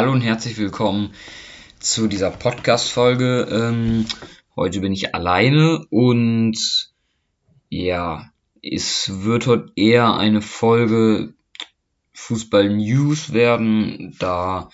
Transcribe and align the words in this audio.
Hallo 0.00 0.12
und 0.12 0.22
herzlich 0.22 0.56
willkommen 0.56 1.12
zu 1.78 2.08
dieser 2.08 2.30
Podcast-Folge. 2.30 3.46
Ähm, 3.50 4.06
heute 4.56 4.80
bin 4.80 4.94
ich 4.94 5.14
alleine 5.14 5.84
und 5.90 6.56
ja, 7.68 8.32
es 8.62 9.24
wird 9.24 9.46
heute 9.46 9.70
eher 9.76 10.14
eine 10.14 10.40
Folge 10.40 11.34
Fußball-News 12.14 13.34
werden, 13.34 14.16
da 14.18 14.70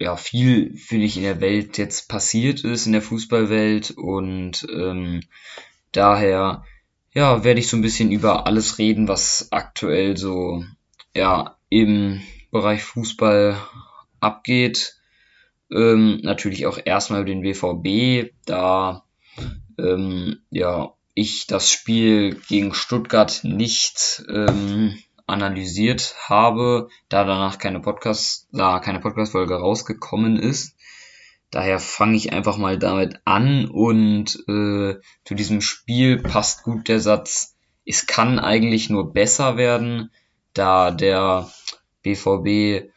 ja 0.00 0.16
viel, 0.16 0.76
finde 0.76 1.06
ich, 1.06 1.16
in 1.16 1.22
der 1.22 1.40
Welt 1.40 1.78
jetzt 1.78 2.08
passiert 2.08 2.64
ist, 2.64 2.86
in 2.86 2.92
der 2.92 3.02
Fußballwelt 3.02 3.92
und 3.92 4.66
ähm, 4.68 5.20
daher 5.92 6.64
ja, 7.14 7.44
werde 7.44 7.60
ich 7.60 7.68
so 7.68 7.76
ein 7.76 7.82
bisschen 7.82 8.10
über 8.10 8.48
alles 8.48 8.78
reden, 8.78 9.06
was 9.06 9.52
aktuell 9.52 10.16
so 10.16 10.64
ja 11.14 11.56
im 11.68 12.20
Bereich 12.50 12.82
Fußball 12.82 13.56
abgeht. 14.20 14.96
Ähm, 15.72 16.20
natürlich 16.22 16.66
auch 16.66 16.78
erstmal 16.84 17.20
über 17.20 17.30
den 17.30 17.42
BVB, 17.42 18.32
da 18.46 19.04
ähm, 19.78 20.40
ja 20.50 20.94
ich 21.14 21.46
das 21.46 21.70
Spiel 21.70 22.36
gegen 22.48 22.74
Stuttgart 22.74 23.40
nicht 23.42 24.22
ähm, 24.28 24.98
analysiert 25.26 26.14
habe, 26.28 26.88
da 27.08 27.24
danach 27.24 27.58
keine 27.58 27.80
Podcast, 27.80 28.48
da 28.52 28.80
keine 28.80 29.00
Podcast-Folge 29.00 29.54
rausgekommen 29.54 30.38
ist. 30.38 30.76
Daher 31.50 31.78
fange 31.78 32.16
ich 32.16 32.32
einfach 32.32 32.58
mal 32.58 32.78
damit 32.78 33.20
an 33.24 33.66
und 33.66 34.36
äh, 34.48 35.00
zu 35.24 35.34
diesem 35.34 35.60
Spiel 35.60 36.18
passt 36.18 36.62
gut 36.62 36.88
der 36.88 37.00
Satz, 37.00 37.56
es 37.84 38.06
kann 38.06 38.38
eigentlich 38.38 38.88
nur 38.88 39.12
besser 39.12 39.56
werden, 39.56 40.12
da 40.54 40.90
der 40.90 41.50
BVB 42.02 42.90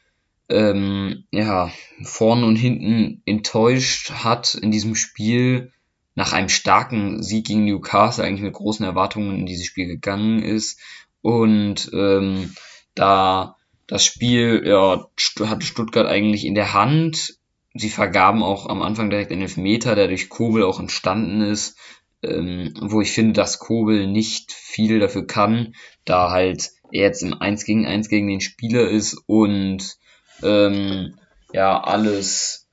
ähm, 0.53 1.25
ja, 1.31 1.71
vorne 2.03 2.45
und 2.45 2.55
hinten 2.55 3.21
enttäuscht 3.25 4.11
hat 4.11 4.55
in 4.55 4.71
diesem 4.71 4.95
Spiel, 4.95 5.71
nach 6.15 6.33
einem 6.33 6.49
starken 6.49 7.23
Sieg 7.23 7.47
gegen 7.47 7.65
Newcastle 7.65 8.23
eigentlich 8.23 8.43
mit 8.43 8.53
großen 8.53 8.85
Erwartungen 8.85 9.39
in 9.39 9.45
dieses 9.45 9.65
Spiel 9.65 9.87
gegangen 9.87 10.43
ist. 10.43 10.79
Und 11.21 11.89
ähm, 11.93 12.53
da 12.93 13.55
das 13.87 14.05
Spiel 14.05 14.63
ja, 14.65 15.07
hatte 15.47 15.65
Stuttgart 15.65 16.07
eigentlich 16.07 16.45
in 16.45 16.55
der 16.55 16.73
Hand. 16.73 17.39
Sie 17.73 17.89
vergaben 17.89 18.43
auch 18.43 18.67
am 18.67 18.81
Anfang 18.83 19.09
direkt 19.09 19.31
einen 19.31 19.41
Elfmeter, 19.41 19.95
der 19.95 20.07
durch 20.07 20.29
Kobel 20.29 20.63
auch 20.63 20.79
entstanden 20.79 21.41
ist, 21.41 21.77
ähm, 22.21 22.73
wo 22.79 23.01
ich 23.01 23.11
finde, 23.11 23.33
dass 23.33 23.59
Kobel 23.59 24.07
nicht 24.07 24.51
viel 24.51 24.99
dafür 24.99 25.25
kann, 25.25 25.73
da 26.05 26.29
halt 26.29 26.71
er 26.91 27.07
jetzt 27.07 27.23
im 27.23 27.33
1 27.33 27.65
gegen 27.65 27.87
1 27.87 28.07
gegen 28.07 28.27
den 28.27 28.41
Spieler 28.41 28.87
ist 28.87 29.17
und 29.25 29.97
ähm, 30.41 31.15
ja, 31.51 31.81
alles, 31.81 32.67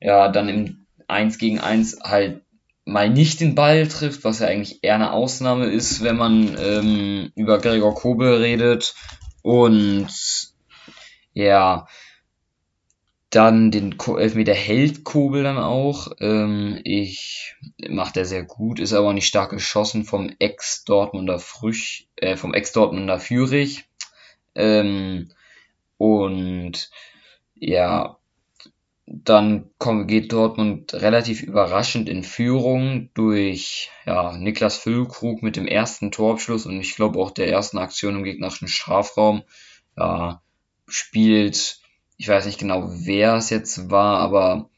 ja, 0.00 0.28
dann 0.28 0.48
im 0.48 0.86
1 1.08 1.38
gegen 1.38 1.58
1 1.58 2.00
halt 2.02 2.42
mal 2.84 3.08
nicht 3.08 3.40
den 3.40 3.54
Ball 3.54 3.88
trifft, 3.88 4.24
was 4.24 4.40
ja 4.40 4.48
eigentlich 4.48 4.82
eher 4.82 4.96
eine 4.96 5.12
Ausnahme 5.12 5.66
ist, 5.66 6.02
wenn 6.02 6.16
man 6.16 6.56
ähm, 6.60 7.32
über 7.34 7.58
Gregor 7.58 7.94
Kobel 7.94 8.34
redet. 8.34 8.94
Und 9.42 10.08
ja, 11.32 11.86
dann 13.30 13.70
den 13.70 13.96
Elfmeter 13.98 14.54
hält 14.54 15.04
Kobel 15.04 15.44
dann 15.44 15.58
auch. 15.58 16.08
Ähm, 16.18 16.80
ich 16.84 17.54
macht 17.88 18.16
er 18.16 18.24
sehr 18.24 18.42
gut, 18.42 18.80
ist 18.80 18.92
aber 18.92 19.12
nicht 19.12 19.26
stark 19.26 19.50
geschossen 19.50 20.04
vom 20.04 20.34
Ex-Dortmunder 20.38 21.38
Früch, 21.38 22.08
äh, 22.16 22.36
vom 22.36 22.52
Ex-Dortmunder 22.54 23.20
Fürich. 23.20 23.84
Ähm, 24.56 25.30
und 26.00 26.90
ja, 27.56 28.16
dann 29.04 29.68
kommt, 29.76 30.08
geht 30.08 30.32
Dortmund 30.32 30.94
relativ 30.94 31.42
überraschend 31.42 32.08
in 32.08 32.22
Führung 32.22 33.10
durch 33.12 33.90
ja, 34.06 34.34
Niklas 34.34 34.78
Füllkrug 34.78 35.42
mit 35.42 35.56
dem 35.56 35.66
ersten 35.66 36.10
Torabschluss 36.10 36.64
und 36.64 36.80
ich 36.80 36.96
glaube 36.96 37.18
auch 37.18 37.32
der 37.32 37.48
ersten 37.48 37.76
Aktion 37.76 38.16
im 38.16 38.24
gegnerischen 38.24 38.66
Strafraum. 38.66 39.42
Ja, 39.94 40.40
spielt, 40.88 41.80
ich 42.16 42.28
weiß 42.28 42.46
nicht 42.46 42.58
genau, 42.58 42.88
wer 42.88 43.34
es 43.34 43.50
jetzt 43.50 43.90
war, 43.90 44.20
aber 44.20 44.70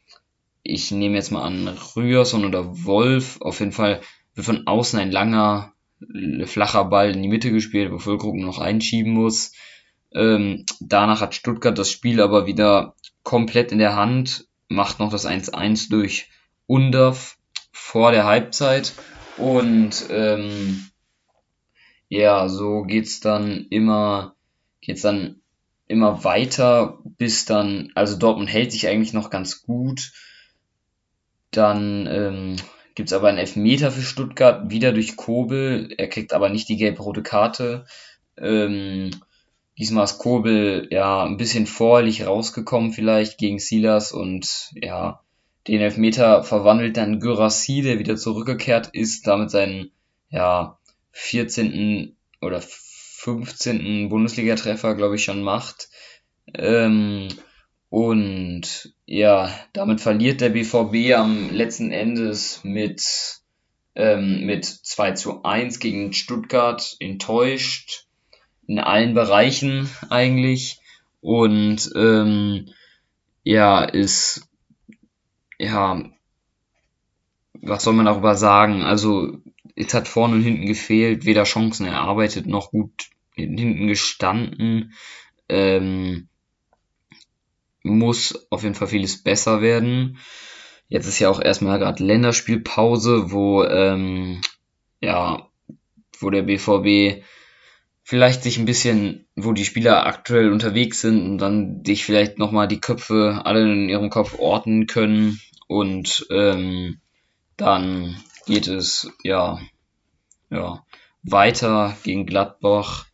ich 0.64 0.90
nehme 0.90 1.14
jetzt 1.14 1.30
mal 1.30 1.44
an 1.44 1.68
Rührson 1.94 2.44
oder 2.44 2.84
Wolf. 2.84 3.40
Auf 3.40 3.60
jeden 3.60 3.70
Fall 3.70 4.00
wird 4.34 4.46
von 4.46 4.66
außen 4.66 4.98
ein 4.98 5.12
langer, 5.12 5.72
flacher 6.46 6.86
Ball 6.86 7.12
in 7.12 7.22
die 7.22 7.28
Mitte 7.28 7.52
gespielt, 7.52 7.92
wo 7.92 7.98
Füllkrug 7.98 8.34
noch 8.34 8.58
einschieben 8.58 9.12
muss. 9.12 9.52
Ähm, 10.14 10.64
danach 10.80 11.20
hat 11.20 11.34
Stuttgart 11.34 11.76
das 11.78 11.90
Spiel 11.90 12.20
aber 12.20 12.46
wieder 12.46 12.94
komplett 13.22 13.72
in 13.72 13.78
der 13.78 13.96
Hand, 13.96 14.46
macht 14.68 14.98
noch 14.98 15.10
das 15.10 15.26
1-1 15.26 15.90
durch 15.90 16.30
Undorf 16.66 17.36
vor 17.72 18.12
der 18.12 18.24
Halbzeit 18.24 18.92
und 19.36 20.06
ähm, 20.10 20.86
ja, 22.08 22.48
so 22.48 22.82
geht's 22.82 23.20
dann 23.20 23.66
immer, 23.70 24.34
geht's 24.80 25.02
dann 25.02 25.40
immer 25.88 26.24
weiter, 26.24 26.98
bis 27.04 27.44
dann, 27.44 27.90
also 27.94 28.16
Dortmund 28.16 28.50
hält 28.50 28.72
sich 28.72 28.88
eigentlich 28.88 29.12
noch 29.12 29.30
ganz 29.30 29.62
gut. 29.62 30.12
Dann 31.50 32.06
ähm, 32.06 32.56
gibt 32.94 33.12
aber 33.12 33.28
einen 33.28 33.38
Elfmeter 33.38 33.90
für 33.90 34.02
Stuttgart, 34.02 34.70
wieder 34.70 34.92
durch 34.92 35.16
Kobel. 35.16 35.92
Er 35.96 36.08
kriegt 36.08 36.32
aber 36.32 36.48
nicht 36.48 36.68
die 36.68 36.76
gelb-rote 36.76 37.22
Karte. 37.22 37.86
Ähm, 38.36 39.10
Diesmal 39.78 40.04
ist 40.04 40.18
Kobel 40.18 40.88
ja 40.90 41.24
ein 41.24 41.38
bisschen 41.38 41.66
vorherlich 41.66 42.26
rausgekommen 42.26 42.92
vielleicht 42.92 43.38
gegen 43.38 43.58
Silas 43.58 44.12
und 44.12 44.70
ja, 44.74 45.22
den 45.66 45.80
Elfmeter 45.80 46.42
verwandelt 46.42 46.96
dann 46.96 47.20
Gyrassi, 47.20 47.82
der 47.82 47.98
wieder 47.98 48.16
zurückgekehrt 48.16 48.88
ist, 48.92 49.26
damit 49.26 49.50
seinen 49.50 49.90
ja 50.30 50.78
14. 51.12 52.16
oder 52.40 52.60
15. 52.60 54.08
Bundesliga-Treffer, 54.08 54.94
glaube 54.94 55.14
ich, 55.16 55.24
schon 55.24 55.42
macht. 55.42 55.88
Ähm, 56.54 57.28
und 57.88 58.94
ja, 59.06 59.54
damit 59.72 60.00
verliert 60.00 60.40
der 60.40 60.50
BVB 60.50 61.14
am 61.14 61.50
letzten 61.50 61.92
Endes 61.92 62.64
mit, 62.64 63.02
ähm, 63.94 64.44
mit 64.44 64.64
2 64.64 65.12
zu 65.12 65.44
1 65.44 65.78
gegen 65.78 66.12
Stuttgart 66.12 66.96
enttäuscht 66.98 68.06
in 68.66 68.78
allen 68.78 69.14
Bereichen 69.14 69.88
eigentlich 70.10 70.80
und 71.20 71.90
ähm, 71.94 72.68
ja, 73.44 73.82
ist 73.82 74.48
ja, 75.58 76.02
was 77.54 77.84
soll 77.84 77.94
man 77.94 78.06
darüber 78.06 78.34
sagen? 78.34 78.82
Also, 78.82 79.38
es 79.76 79.94
hat 79.94 80.08
vorne 80.08 80.34
und 80.34 80.42
hinten 80.42 80.66
gefehlt, 80.66 81.24
weder 81.24 81.44
Chancen 81.44 81.86
erarbeitet 81.86 82.46
noch 82.46 82.70
gut 82.70 83.10
hinten 83.34 83.86
gestanden. 83.86 84.92
Ähm, 85.48 86.28
muss 87.84 88.46
auf 88.50 88.62
jeden 88.62 88.74
Fall 88.74 88.88
vieles 88.88 89.22
besser 89.22 89.60
werden. 89.62 90.18
Jetzt 90.88 91.06
ist 91.06 91.18
ja 91.18 91.30
auch 91.30 91.40
erstmal 91.40 91.78
gerade 91.78 92.04
Länderspielpause, 92.04 93.32
wo 93.32 93.64
ähm, 93.64 94.40
ja, 95.00 95.48
wo 96.18 96.30
der 96.30 96.42
BVB 96.42 97.22
vielleicht 98.02 98.42
sich 98.42 98.58
ein 98.58 98.64
bisschen, 98.64 99.26
wo 99.36 99.52
die 99.52 99.64
Spieler 99.64 100.06
aktuell 100.06 100.50
unterwegs 100.52 101.00
sind 101.00 101.24
und 101.24 101.38
dann 101.38 101.82
dich 101.82 102.04
vielleicht 102.04 102.38
nochmal 102.38 102.68
die 102.68 102.80
Köpfe 102.80 103.42
alle 103.44 103.62
in 103.62 103.88
ihrem 103.88 104.10
Kopf 104.10 104.38
ordnen 104.38 104.86
können 104.86 105.40
und 105.68 106.26
ähm, 106.30 107.00
dann 107.56 108.16
geht 108.46 108.66
es 108.66 109.10
ja 109.22 109.60
ja 110.50 110.84
weiter 111.22 111.96
gegen 112.02 112.26
Gladbach. 112.26 113.06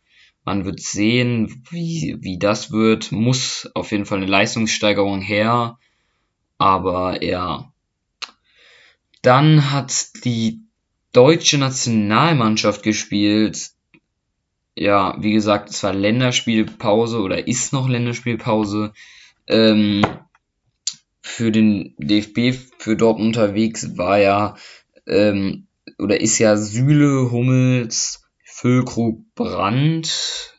Man 0.43 0.65
wird 0.65 0.79
sehen, 0.79 1.63
wie, 1.69 2.17
wie 2.21 2.39
das 2.39 2.71
wird. 2.71 3.11
Muss 3.11 3.69
auf 3.75 3.91
jeden 3.91 4.05
Fall 4.05 4.17
eine 4.17 4.27
Leistungssteigerung 4.27 5.21
her. 5.21 5.77
Aber 6.57 7.23
ja. 7.23 7.71
Dann 9.21 9.71
hat 9.71 10.23
die 10.23 10.61
deutsche 11.13 11.57
Nationalmannschaft 11.57 12.83
gespielt 12.83 13.71
ja, 14.79 15.13
wie 15.19 15.33
gesagt, 15.33 15.69
es 15.69 15.83
war 15.83 15.93
Länderspielpause 15.93 17.19
oder 17.19 17.47
ist 17.47 17.73
noch 17.73 17.89
Länderspielpause. 17.89 18.93
Ähm, 19.45 20.05
für 21.21 21.51
den 21.51 21.95
DFB 21.97 22.57
für 22.77 22.95
dort 22.95 23.19
unterwegs 23.19 23.97
war 23.97 24.19
ja 24.19 24.55
ähm, 25.05 25.67
oder 25.97 26.21
ist 26.21 26.39
ja 26.39 26.55
Süle, 26.55 27.29
Hummels, 27.29 28.23
Füllkrug, 28.45 29.21
Brand. 29.35 30.55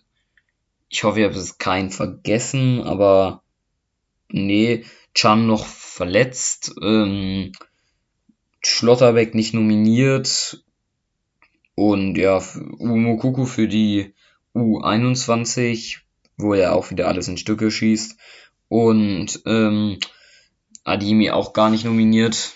Ich 0.90 1.04
hoffe, 1.04 1.20
ich 1.20 1.24
habe 1.24 1.38
es 1.38 1.56
keinen 1.56 1.90
vergessen, 1.90 2.82
aber 2.82 3.42
nee, 4.28 4.84
Chan 5.14 5.46
noch 5.46 5.64
verletzt, 5.64 6.74
ähm, 6.82 7.52
Schlotterbeck 8.60 9.34
nicht 9.34 9.54
nominiert, 9.54 10.62
und 11.74 12.16
ja, 12.16 12.42
Umukuku 12.78 13.46
für 13.46 13.68
die 13.68 14.14
U21, 14.54 15.98
wo 16.36 16.54
er 16.54 16.74
auch 16.74 16.90
wieder 16.90 17.08
alles 17.08 17.28
in 17.28 17.36
Stücke 17.36 17.70
schießt. 17.70 18.16
und 18.68 19.42
ähm, 19.46 19.98
Adimi 20.84 21.30
auch 21.30 21.52
gar 21.52 21.70
nicht 21.70 21.84
nominiert. 21.84 22.52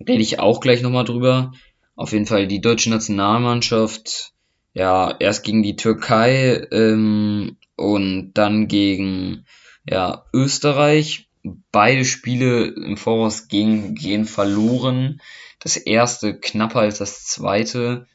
Rede 0.00 0.22
ich 0.22 0.38
auch 0.38 0.60
gleich 0.60 0.82
nochmal 0.82 1.04
drüber. 1.04 1.52
Auf 1.96 2.12
jeden 2.12 2.26
Fall 2.26 2.46
die 2.46 2.60
deutsche 2.60 2.90
Nationalmannschaft, 2.90 4.32
ja, 4.72 5.14
erst 5.18 5.44
gegen 5.44 5.62
die 5.62 5.76
Türkei 5.76 6.66
ähm, 6.72 7.56
und 7.76 8.32
dann 8.34 8.68
gegen 8.68 9.46
ja, 9.88 10.24
Österreich. 10.32 11.28
Beide 11.72 12.04
Spiele 12.04 12.66
im 12.66 12.96
Voraus 12.96 13.48
gehen, 13.48 13.94
gehen 13.94 14.24
verloren. 14.24 15.20
Das 15.60 15.76
erste 15.76 16.38
knapper 16.38 16.80
als 16.80 16.98
das 16.98 17.24
zweite, 17.24 18.06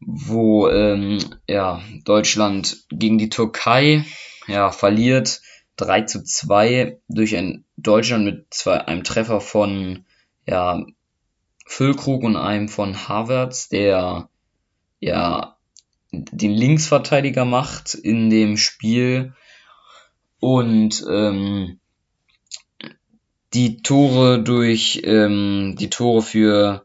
wo 0.00 0.68
ähm, 0.68 1.18
ja, 1.48 1.82
Deutschland 2.04 2.84
gegen 2.90 3.18
die 3.18 3.30
Türkei 3.30 4.04
ja, 4.46 4.70
verliert 4.70 5.40
3 5.76 6.02
zu 6.02 6.22
2 6.22 6.98
durch 7.08 7.36
ein 7.36 7.64
Deutschland 7.76 8.24
mit 8.24 8.46
zwei, 8.50 8.80
einem 8.86 9.04
Treffer 9.04 9.40
von 9.40 10.04
ja, 10.46 10.84
Füllkrug 11.66 12.22
und 12.22 12.36
einem 12.36 12.68
von 12.68 13.08
Havertz, 13.08 13.68
der 13.68 14.28
ja 15.00 15.56
den 16.12 16.52
Linksverteidiger 16.52 17.44
macht 17.44 17.94
in 17.94 18.30
dem 18.30 18.56
Spiel. 18.56 19.34
Und 20.38 21.04
ähm, 21.10 21.80
die 23.54 23.82
Tore 23.82 24.42
durch 24.42 25.02
ähm, 25.04 25.76
die 25.78 25.88
Tore 25.88 26.22
für, 26.22 26.84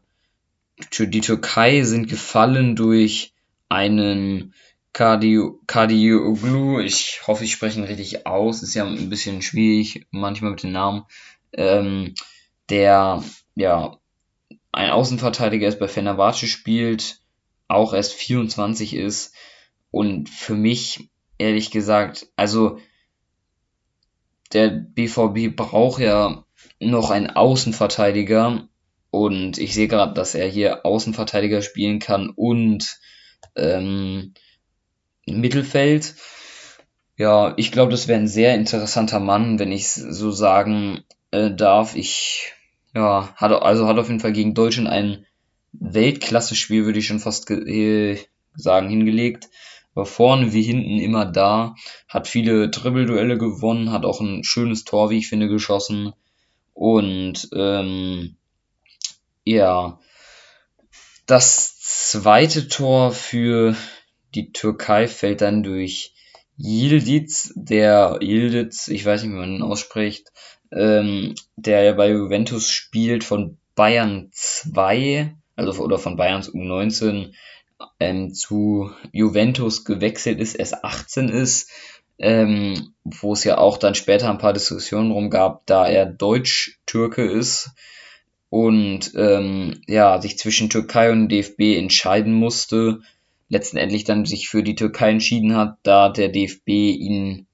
die 0.98 1.20
Türkei 1.20 1.82
sind 1.82 2.08
gefallen 2.08 2.76
durch 2.76 3.32
einen 3.68 4.54
Kardioglu, 4.92 6.80
ich 6.80 7.20
hoffe, 7.26 7.44
ich 7.44 7.52
spreche 7.52 7.78
ihn 7.78 7.84
richtig 7.84 8.26
aus, 8.26 8.62
ist 8.62 8.74
ja 8.74 8.84
ein 8.84 9.08
bisschen 9.08 9.40
schwierig 9.40 10.06
manchmal 10.10 10.50
mit 10.52 10.62
den 10.62 10.72
Namen, 10.72 11.04
ähm, 11.52 12.14
der 12.68 13.22
ja 13.54 13.98
ein 14.72 14.90
Außenverteidiger 14.90 15.68
ist 15.68 15.78
bei 15.78 15.88
Fenerbahce 15.88 16.46
spielt, 16.46 17.20
auch 17.68 17.92
erst 17.94 18.14
24 18.14 18.94
ist. 18.94 19.34
Und 19.90 20.28
für 20.28 20.54
mich 20.54 21.10
ehrlich 21.38 21.70
gesagt, 21.70 22.28
also 22.36 22.78
der 24.52 24.68
BVB 24.68 25.54
braucht 25.54 26.00
ja 26.00 26.44
noch 26.80 27.10
einen 27.10 27.30
Außenverteidiger 27.30 28.68
und 29.10 29.58
ich 29.58 29.74
sehe 29.74 29.88
gerade, 29.88 30.14
dass 30.14 30.34
er 30.34 30.46
hier 30.48 30.86
Außenverteidiger 30.86 31.62
spielen 31.62 31.98
kann 31.98 32.30
und 32.30 32.98
ähm, 33.56 34.34
Mittelfeld. 35.26 36.14
Ja, 37.16 37.54
ich 37.56 37.72
glaube, 37.72 37.90
das 37.90 38.08
wäre 38.08 38.18
ein 38.18 38.28
sehr 38.28 38.54
interessanter 38.54 39.20
Mann, 39.20 39.58
wenn 39.58 39.72
ich 39.72 39.88
so 39.88 40.30
sagen 40.30 41.00
äh, 41.32 41.50
darf. 41.50 41.94
Ich, 41.96 42.52
ja, 42.94 43.34
hat, 43.36 43.52
also 43.52 43.86
hat 43.86 43.98
auf 43.98 44.08
jeden 44.08 44.20
Fall 44.20 44.32
gegen 44.32 44.54
Deutschland 44.54 44.88
ein 44.88 45.26
Weltklasse-Spiel, 45.72 46.84
würde 46.84 46.98
ich 46.98 47.06
schon 47.06 47.20
fast 47.20 47.46
ge 47.46 48.18
sagen, 48.54 48.88
hingelegt. 48.88 49.48
War 49.94 50.06
vorne 50.06 50.52
wie 50.52 50.62
hinten 50.62 50.98
immer 50.98 51.26
da, 51.26 51.74
hat 52.08 52.28
viele 52.28 52.68
Dribbelduelle 52.70 53.38
gewonnen, 53.38 53.90
hat 53.90 54.04
auch 54.04 54.20
ein 54.20 54.44
schönes 54.44 54.84
Tor, 54.84 55.10
wie 55.10 55.18
ich 55.18 55.28
finde, 55.28 55.48
geschossen. 55.48 56.12
Und 56.74 57.48
ähm, 57.52 58.36
ja, 59.44 59.98
das 61.26 61.78
zweite 61.80 62.68
Tor 62.68 63.12
für 63.12 63.76
die 64.34 64.52
Türkei 64.52 65.08
fällt 65.08 65.40
dann 65.40 65.62
durch 65.62 66.14
Yildiz, 66.56 67.52
der 67.56 68.18
Yildiz, 68.20 68.88
ich 68.88 69.04
weiß 69.04 69.22
nicht, 69.22 69.32
wie 69.32 69.36
man 69.36 69.56
ihn 69.56 69.62
ausspricht, 69.62 70.32
ähm, 70.72 71.34
der 71.56 71.82
ja 71.82 71.92
bei 71.92 72.10
Juventus 72.10 72.70
spielt 72.70 73.24
von 73.24 73.58
Bayern 73.74 74.28
2, 74.32 75.34
also 75.56 75.82
oder 75.82 75.98
von 75.98 76.16
Bayerns 76.16 76.52
U19 76.52 77.32
ähm, 77.98 78.34
zu 78.34 78.90
Juventus 79.12 79.84
gewechselt 79.84 80.38
ist, 80.38 80.54
erst 80.54 80.84
18 80.84 81.28
ist, 81.28 81.70
ähm, 82.18 82.94
wo 83.04 83.32
es 83.32 83.44
ja 83.44 83.56
auch 83.58 83.78
dann 83.78 83.94
später 83.94 84.28
ein 84.30 84.38
paar 84.38 84.52
Diskussionen 84.52 85.10
drum 85.10 85.30
gab, 85.30 85.64
da 85.66 85.86
er 85.86 86.06
Deutsch-Türke 86.06 87.22
ist 87.22 87.70
und 88.50 89.12
ähm, 89.16 89.80
ja 89.86 90.20
sich 90.20 90.36
zwischen 90.36 90.68
Türkei 90.68 91.10
und 91.10 91.28
DFB 91.28 91.76
entscheiden 91.76 92.34
musste 92.34 93.00
letztendlich 93.48 94.04
dann 94.04 94.24
sich 94.26 94.48
für 94.48 94.62
die 94.62 94.76
Türkei 94.76 95.10
entschieden 95.10 95.56
hat, 95.56 95.78
da 95.82 96.08
der 96.08 96.28
DFB 96.28 96.68
ihn 96.68 97.46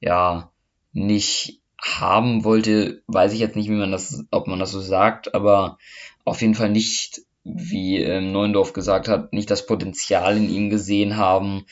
ja 0.00 0.50
nicht 0.92 1.60
haben 1.80 2.44
wollte, 2.44 3.02
weiß 3.06 3.32
ich 3.32 3.40
jetzt 3.40 3.56
nicht, 3.56 3.68
wie 3.68 3.74
man 3.74 3.92
das, 3.92 4.24
ob 4.30 4.46
man 4.46 4.58
das 4.58 4.72
so 4.72 4.80
sagt, 4.80 5.34
aber 5.34 5.78
auf 6.24 6.40
jeden 6.40 6.54
Fall 6.54 6.70
nicht, 6.70 7.22
wie 7.44 7.98
ähm, 7.98 8.32
Neuendorf 8.32 8.72
gesagt 8.72 9.08
hat, 9.08 9.32
nicht 9.32 9.50
das 9.50 9.66
Potenzial 9.66 10.36
in 10.36 10.50
ihm 10.50 10.70
gesehen 10.70 11.16
haben, 11.16 11.64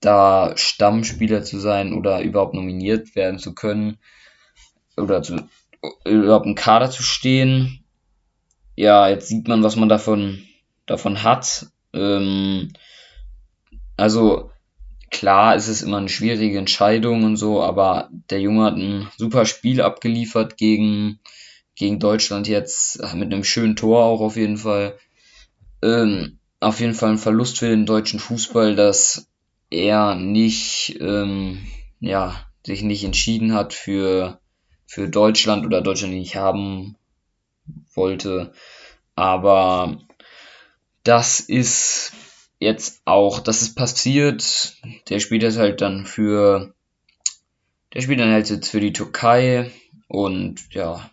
da 0.00 0.56
Stammspieler 0.56 1.42
zu 1.42 1.58
sein 1.58 1.92
oder 1.92 2.22
überhaupt 2.22 2.54
nominiert 2.54 3.14
werden 3.16 3.38
zu 3.38 3.54
können 3.54 3.98
oder 4.96 5.22
zu, 5.22 5.36
überhaupt 6.04 6.46
im 6.46 6.54
Kader 6.54 6.90
zu 6.90 7.02
stehen. 7.02 7.84
Ja, 8.76 9.08
jetzt 9.08 9.28
sieht 9.28 9.48
man, 9.48 9.62
was 9.62 9.76
man 9.76 9.88
davon, 9.88 10.44
davon 10.86 11.22
hat. 11.22 11.66
Ähm, 11.92 12.72
also 13.96 14.50
klar 15.10 15.56
ist 15.56 15.68
es 15.68 15.82
immer 15.82 15.98
eine 15.98 16.08
schwierige 16.08 16.58
Entscheidung 16.58 17.24
und 17.24 17.36
so, 17.36 17.62
aber 17.62 18.08
der 18.30 18.40
Junge 18.40 18.64
hat 18.64 18.76
ein 18.76 19.08
super 19.16 19.46
Spiel 19.46 19.80
abgeliefert 19.80 20.56
gegen, 20.56 21.18
gegen 21.74 21.98
Deutschland 21.98 22.46
jetzt, 22.48 23.02
mit 23.14 23.32
einem 23.32 23.44
schönen 23.44 23.76
Tor 23.76 24.04
auch 24.04 24.20
auf 24.20 24.36
jeden 24.36 24.58
Fall. 24.58 24.98
Ähm, 25.82 26.38
auf 26.60 26.80
jeden 26.80 26.94
Fall 26.94 27.10
ein 27.10 27.18
Verlust 27.18 27.58
für 27.58 27.68
den 27.68 27.86
deutschen 27.86 28.18
Fußball, 28.18 28.74
dass 28.74 29.28
er 29.70 30.14
nicht, 30.14 30.98
ähm, 31.00 31.66
ja, 32.00 32.34
sich 32.66 32.82
nicht 32.82 33.04
entschieden 33.04 33.54
hat 33.54 33.74
für, 33.74 34.40
für 34.88 35.08
Deutschland 35.08 35.66
oder 35.66 35.82
Deutschland 35.82 36.14
nicht 36.14 36.34
haben 36.34 36.96
wollte. 37.94 38.52
Aber 39.14 39.98
das 41.04 41.40
ist 41.40 42.12
jetzt 42.58 43.02
auch, 43.04 43.38
das 43.38 43.60
ist 43.60 43.74
passiert. 43.76 44.76
Der 45.10 45.20
spielt 45.20 45.42
jetzt 45.42 45.58
halt 45.58 45.82
dann 45.82 46.06
für, 46.06 46.74
der 47.92 48.00
spielt 48.00 48.18
dann 48.18 48.32
halt 48.32 48.48
jetzt 48.48 48.70
für 48.70 48.80
die 48.80 48.94
Türkei 48.94 49.70
und 50.08 50.72
ja, 50.72 51.10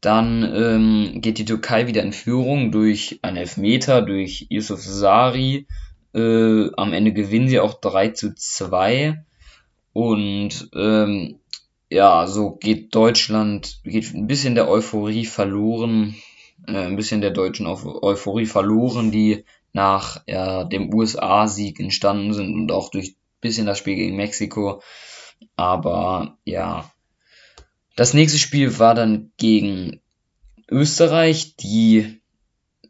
dann 0.00 0.42
ähm, 0.42 1.20
geht 1.20 1.36
die 1.36 1.44
Türkei 1.44 1.86
wieder 1.86 2.02
in 2.02 2.14
Führung 2.14 2.72
durch 2.72 3.18
einen 3.20 3.36
Elfmeter, 3.36 4.00
durch 4.00 4.46
Yusuf 4.48 4.80
Sari. 4.80 5.66
Äh, 6.14 6.70
am 6.76 6.94
Ende 6.94 7.12
gewinnen 7.12 7.48
sie 7.48 7.60
auch 7.60 7.78
3 7.80 8.10
zu 8.10 8.34
2. 8.34 9.22
Und 9.92 10.70
ähm, 10.74 11.40
ja, 11.90 12.26
so 12.26 12.52
geht 12.52 12.94
Deutschland, 12.94 13.80
geht 13.84 14.14
ein 14.14 14.26
bisschen 14.26 14.54
der 14.54 14.68
Euphorie 14.68 15.26
verloren 15.26 16.16
äh, 16.66 16.84
ein 16.84 16.96
bisschen 16.96 17.20
der 17.20 17.30
deutschen 17.30 17.66
Euphorie 17.66 18.46
verloren, 18.46 19.10
die 19.10 19.44
nach 19.72 20.22
ja, 20.26 20.64
dem 20.64 20.92
USA-Sieg 20.92 21.80
entstanden 21.80 22.32
sind 22.32 22.54
und 22.54 22.72
auch 22.72 22.90
durch 22.90 23.10
ein 23.10 23.40
bisschen 23.40 23.66
das 23.66 23.78
Spiel 23.78 23.96
gegen 23.96 24.16
Mexiko. 24.16 24.82
Aber 25.54 26.38
ja, 26.44 26.90
das 27.94 28.14
nächste 28.14 28.38
Spiel 28.38 28.78
war 28.78 28.94
dann 28.94 29.32
gegen 29.36 30.00
Österreich, 30.68 31.56
die 31.56 32.20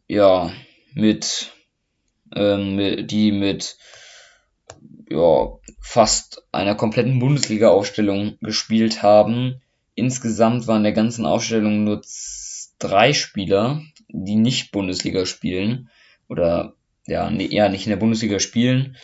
ja 0.07 0.51
mit, 0.93 1.51
ähm, 2.33 3.05
die 3.05 3.31
mit 3.31 3.77
ja, 5.09 5.49
fast 5.79 6.43
einer 6.51 6.75
kompletten 6.75 7.19
Bundesliga-Aufstellung 7.19 8.37
gespielt 8.41 9.03
haben. 9.03 9.61
Insgesamt 9.95 10.67
waren 10.67 10.83
der 10.83 10.93
ganzen 10.93 11.25
Aufstellung 11.25 11.83
nur 11.83 12.01
drei 12.79 13.13
Spieler, 13.13 13.81
die 14.09 14.35
nicht 14.35 14.71
Bundesliga 14.71 15.25
spielen 15.25 15.89
oder 16.27 16.73
ja, 17.07 17.29
eher 17.31 17.69
nicht 17.69 17.85
in 17.85 17.89
der 17.89 17.97
Bundesliga 17.97 18.39
spielen. 18.39 18.97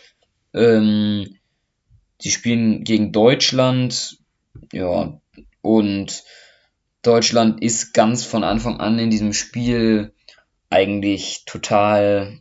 Ähm, 0.53 1.37
die 2.21 2.31
spielen 2.31 2.83
gegen 2.83 3.11
Deutschland, 3.11 4.19
ja, 4.71 5.19
und 5.61 6.23
Deutschland 7.01 7.61
ist 7.61 7.93
ganz 7.93 8.23
von 8.23 8.43
Anfang 8.43 8.79
an 8.79 8.99
in 8.99 9.09
diesem 9.09 9.33
Spiel 9.33 10.13
eigentlich 10.69 11.43
total, 11.45 12.39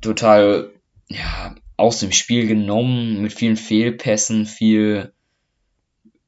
total, 0.00 0.72
ja, 1.08 1.54
aus 1.76 2.00
dem 2.00 2.12
Spiel 2.12 2.46
genommen, 2.46 3.22
mit 3.22 3.32
vielen 3.32 3.56
Fehlpässen, 3.56 4.46
viel, 4.46 5.12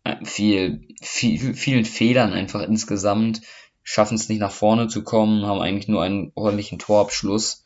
äh, 0.04 0.24
viel, 0.24 0.88
viel, 1.00 1.54
vielen 1.54 1.84
Fehlern 1.84 2.32
einfach 2.32 2.62
insgesamt 2.62 3.42
schaffen 3.88 4.16
es 4.16 4.28
nicht 4.28 4.40
nach 4.40 4.50
vorne 4.50 4.88
zu 4.88 5.04
kommen, 5.04 5.46
haben 5.46 5.60
eigentlich 5.60 5.86
nur 5.86 6.02
einen 6.02 6.32
ordentlichen 6.34 6.80
Torabschluss. 6.80 7.64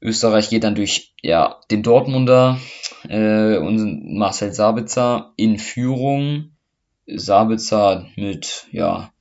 Österreich 0.00 0.50
geht 0.50 0.64
dann 0.64 0.74
durch 0.74 1.14
ja, 1.22 1.60
den 1.70 1.84
Dortmunder 1.84 2.58
äh, 3.08 3.58
und 3.58 4.16
Marcel 4.16 4.52
Sabitzer 4.52 5.32
in 5.36 5.58
Führung. 5.58 6.56
Sabitzer 7.06 8.06
mit, 8.16 8.66
ja, 8.72 9.12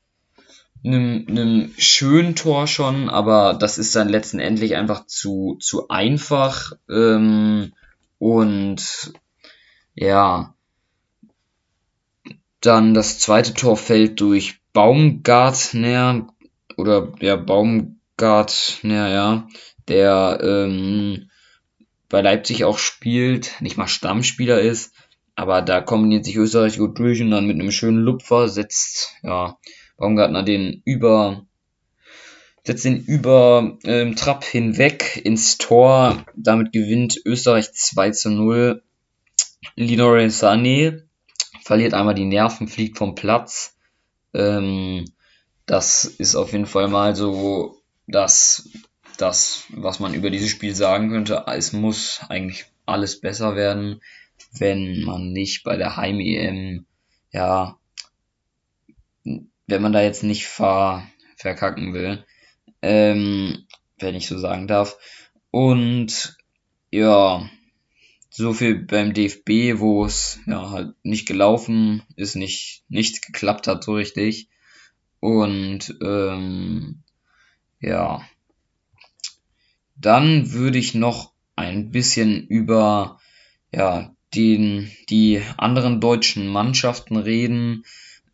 einem, 0.84 1.26
einem 1.28 1.74
schönen 1.78 2.36
Tor 2.36 2.68
schon, 2.68 3.10
aber 3.10 3.54
das 3.54 3.78
ist 3.78 3.96
dann 3.96 4.10
letztendlich 4.10 4.76
einfach 4.76 5.06
zu, 5.06 5.58
zu 5.60 5.90
einfach. 5.90 6.74
Ähm, 6.90 7.74
und 8.20 9.14
ja, 9.96 10.54
dann 12.62 12.94
das 12.94 13.20
zweite 13.20 13.54
Tor 13.54 13.78
fällt 13.78 14.20
durch 14.22 14.60
Baumgartner 14.74 16.28
oder 16.78 17.14
ja, 17.20 17.36
Baumgartner, 17.36 19.10
ja, 19.10 19.48
der 19.88 20.40
ähm, 20.42 21.30
bei 22.10 22.22
Leipzig 22.22 22.64
auch 22.64 22.78
spielt, 22.78 23.62
nicht 23.62 23.78
mal 23.78 23.88
Stammspieler 23.88 24.60
ist, 24.60 24.94
aber 25.36 25.62
da 25.62 25.82
kombiniert 25.82 26.26
sich 26.26 26.36
Österreich 26.36 26.78
gut 26.78 26.98
durch 27.00 27.22
und 27.22 27.32
dann 27.32 27.48
mit 27.48 27.60
einem 27.60 27.72
schönen 27.72 28.00
Lupfer 28.00 28.50
setzt 28.50 29.16
ja 29.24 29.58
Baumgartner 29.98 30.44
den 30.44 30.82
über 30.86 31.46
setzt 32.68 32.86
den 32.86 33.04
über 33.06 33.78
ähm, 33.86 34.16
Trapp 34.16 34.44
hinweg 34.44 35.22
ins 35.24 35.58
Tor. 35.58 36.26
Damit 36.36 36.74
gewinnt 36.74 37.20
Österreich 37.26 37.72
2 37.74 38.12
zu 38.12 38.30
0. 38.30 38.84
Linore 39.76 40.26
Sané 40.26 41.04
verliert 41.64 41.94
einmal 41.94 42.14
die 42.14 42.26
Nerven, 42.26 42.68
fliegt 42.68 42.98
vom 42.98 43.16
Platz. 43.16 43.76
Ähm, 44.34 45.06
das 45.66 46.06
ist 46.06 46.36
auf 46.36 46.52
jeden 46.52 46.66
Fall 46.66 46.90
mal 46.90 47.16
so 47.16 47.82
das, 48.06 48.70
das, 49.18 49.64
was 49.70 50.00
man 50.00 50.14
über 50.14 50.30
dieses 50.30 50.50
Spiel 50.50 50.76
sagen 50.76 51.10
könnte. 51.10 51.46
Es 51.48 51.74
muss 51.74 52.22
eigentlich 52.28 52.66
alles 52.86 53.20
besser 53.20 53.56
werden, 53.56 54.02
wenn 54.52 55.04
man 55.04 55.32
nicht 55.32 55.64
bei 55.64 55.78
der 55.78 55.98
Heim-EM, 55.98 56.86
ja, 57.32 57.78
wenn 59.68 59.82
man 59.82 59.94
da 59.94 60.02
jetzt 60.02 60.24
nicht 60.24 60.48
ver, 60.48 61.08
verkacken 61.36 61.94
will, 61.94 62.26
ähm, 62.82 63.66
wenn 64.00 64.16
ich 64.16 64.28
so 64.28 64.38
sagen 64.38 64.68
darf. 64.68 64.98
Und 65.52 66.38
ja, 66.92 67.50
so 68.30 68.54
viel 68.54 68.76
beim 68.76 69.14
DFB, 69.14 69.80
wo 69.80 70.06
es 70.06 70.40
ja 70.46 70.70
halt 70.70 70.94
nicht 71.04 71.28
gelaufen 71.28 72.04
ist, 72.16 72.36
nicht 72.36 72.84
nichts 72.88 73.22
geklappt 73.22 73.68
hat 73.68 73.84
so 73.84 73.94
richtig. 73.96 74.48
Und 75.20 75.98
ähm, 76.02 77.02
ja, 77.80 78.22
dann 79.96 80.52
würde 80.52 80.78
ich 80.78 80.94
noch 80.94 81.34
ein 81.56 81.90
bisschen 81.90 82.46
über 82.48 83.20
ja 83.74 84.16
den 84.36 84.92
die 85.10 85.42
anderen 85.58 86.00
deutschen 86.00 86.48
Mannschaften 86.48 87.18
reden. 87.18 87.84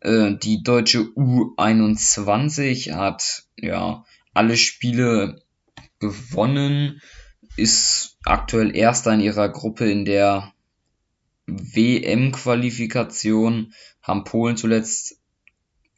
Äh, 0.04 0.36
die 0.36 0.62
deutsche 0.62 1.00
U21 1.00 2.94
hat 2.94 3.42
ja 3.56 4.04
alle 4.34 4.56
Spiele 4.56 5.42
gewonnen, 5.98 7.02
ist 7.56 8.16
aktuell 8.24 8.76
erster 8.76 9.12
in 9.14 9.20
ihrer 9.20 9.48
Gruppe 9.48 9.90
in 9.90 10.04
der 10.04 10.52
WM-Qualifikation, 11.46 13.72
haben 14.02 14.24
Polen 14.24 14.56
zuletzt, 14.56 15.18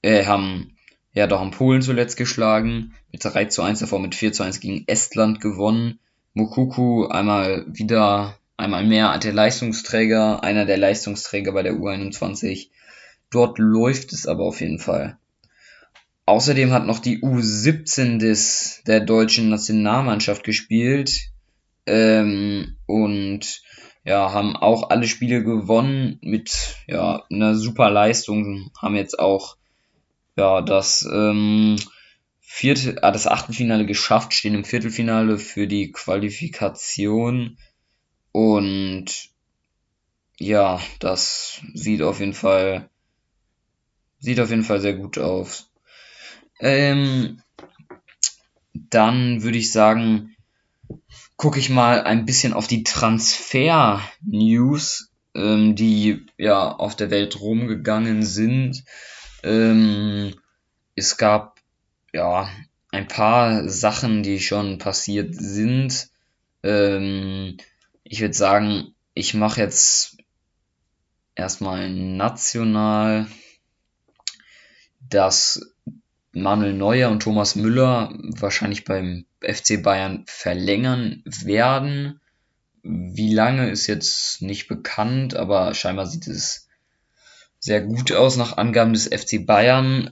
äh, 0.02 0.24
haben, 0.24 0.76
ja 1.12 1.26
doch, 1.26 1.40
haben 1.40 1.50
Polen 1.50 1.82
zuletzt 1.82 2.16
geschlagen, 2.16 2.94
mit 3.10 3.24
3 3.24 3.46
zu 3.46 3.62
1 3.62 3.80
davor 3.80 3.98
mit 3.98 4.14
4 4.14 4.32
zu 4.32 4.44
1 4.44 4.60
gegen 4.60 4.84
Estland 4.86 5.40
gewonnen. 5.40 5.98
Mukuku 6.34 7.06
einmal 7.06 7.66
wieder, 7.68 8.38
einmal 8.56 8.84
mehr 8.84 9.18
der 9.18 9.32
Leistungsträger, 9.32 10.44
einer 10.44 10.66
der 10.66 10.78
Leistungsträger 10.78 11.50
bei 11.52 11.62
der 11.62 11.74
U21. 11.74 12.68
Dort 13.30 13.58
läuft 13.58 14.12
es 14.12 14.26
aber 14.26 14.44
auf 14.44 14.60
jeden 14.60 14.78
Fall. 14.78 15.18
Außerdem 16.26 16.72
hat 16.72 16.86
noch 16.86 16.98
die 16.98 17.20
U17 17.20 18.18
des, 18.18 18.82
der 18.86 19.00
deutschen 19.00 19.48
Nationalmannschaft 19.48 20.42
gespielt 20.42 21.30
ähm, 21.86 22.76
und 22.86 23.62
ja, 24.04 24.32
haben 24.32 24.56
auch 24.56 24.90
alle 24.90 25.06
Spiele 25.06 25.42
gewonnen 25.42 26.18
mit 26.22 26.76
ja, 26.86 27.24
einer 27.30 27.54
super 27.54 27.90
Leistung, 27.90 28.70
haben 28.80 28.96
jetzt 28.96 29.18
auch 29.18 29.56
ja, 30.36 30.62
das 30.62 31.08
ähm, 31.10 31.76
vierte, 32.40 33.02
ah, 33.02 33.10
das 33.10 33.26
Achtelfinale 33.26 33.86
geschafft, 33.86 34.34
stehen 34.34 34.54
im 34.54 34.64
Viertelfinale 34.64 35.38
für 35.38 35.66
die 35.66 35.92
Qualifikation 35.92 37.58
und 38.32 39.30
ja, 40.38 40.80
das 41.00 41.60
sieht 41.74 42.02
auf 42.02 42.20
jeden 42.20 42.34
Fall 42.34 42.90
sieht 44.18 44.40
auf 44.40 44.50
jeden 44.50 44.64
Fall 44.64 44.80
sehr 44.80 44.94
gut 44.94 45.18
aus. 45.18 45.70
Ähm, 46.60 47.40
dann 48.72 49.42
würde 49.42 49.58
ich 49.58 49.72
sagen, 49.72 50.36
gucke 51.36 51.58
ich 51.58 51.70
mal 51.70 52.02
ein 52.02 52.24
bisschen 52.24 52.52
auf 52.52 52.66
die 52.66 52.82
Transfer-News, 52.82 55.10
ähm, 55.34 55.76
die 55.76 56.26
ja 56.38 56.72
auf 56.72 56.96
der 56.96 57.10
Welt 57.10 57.40
rumgegangen 57.40 58.22
sind. 58.22 58.84
Ähm, 59.42 60.34
es 60.94 61.18
gab 61.18 61.60
ja 62.12 62.48
ein 62.90 63.08
paar 63.08 63.68
Sachen, 63.68 64.22
die 64.22 64.40
schon 64.40 64.78
passiert 64.78 65.34
sind. 65.34 66.08
Ähm, 66.62 67.58
ich 68.02 68.20
würde 68.20 68.34
sagen, 68.34 68.94
ich 69.12 69.34
mache 69.34 69.60
jetzt 69.60 70.16
erstmal 71.34 71.90
national, 71.90 73.26
dass 75.08 75.74
Manuel 76.32 76.74
Neuer 76.74 77.10
und 77.10 77.22
Thomas 77.22 77.56
Müller 77.56 78.12
wahrscheinlich 78.18 78.84
beim 78.84 79.24
FC 79.40 79.82
Bayern 79.82 80.24
verlängern 80.26 81.22
werden. 81.24 82.20
Wie 82.82 83.32
lange 83.32 83.70
ist 83.70 83.86
jetzt 83.86 84.42
nicht 84.42 84.68
bekannt, 84.68 85.34
aber 85.34 85.74
scheinbar 85.74 86.06
sieht 86.06 86.26
es 86.26 86.68
sehr 87.58 87.80
gut 87.80 88.12
aus 88.12 88.36
nach 88.36 88.58
Angaben 88.58 88.92
des 88.92 89.06
FC 89.06 89.44
Bayern. 89.44 90.10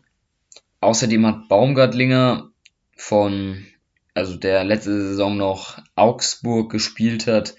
Außerdem 0.80 1.26
hat 1.26 1.48
Baumgartlinger 1.48 2.50
von, 2.96 3.66
also 4.14 4.36
der 4.36 4.64
letzte 4.64 5.08
Saison 5.08 5.36
noch 5.36 5.78
Augsburg 5.94 6.70
gespielt 6.72 7.26
hat, 7.26 7.54